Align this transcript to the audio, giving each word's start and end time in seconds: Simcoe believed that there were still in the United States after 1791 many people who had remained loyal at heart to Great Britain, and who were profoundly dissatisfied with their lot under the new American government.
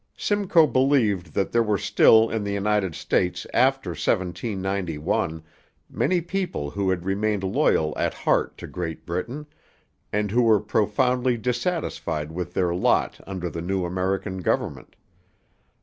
Simcoe 0.17 0.65
believed 0.65 1.31
that 1.35 1.51
there 1.51 1.61
were 1.61 1.77
still 1.77 2.27
in 2.27 2.43
the 2.43 2.51
United 2.51 2.95
States 2.95 3.45
after 3.53 3.91
1791 3.91 5.43
many 5.91 6.21
people 6.21 6.71
who 6.71 6.89
had 6.89 7.05
remained 7.05 7.43
loyal 7.43 7.95
at 7.95 8.15
heart 8.15 8.57
to 8.57 8.65
Great 8.65 9.05
Britain, 9.05 9.45
and 10.11 10.31
who 10.31 10.41
were 10.41 10.59
profoundly 10.59 11.37
dissatisfied 11.37 12.31
with 12.31 12.55
their 12.55 12.73
lot 12.73 13.19
under 13.27 13.47
the 13.47 13.61
new 13.61 13.85
American 13.85 14.39
government. 14.39 14.95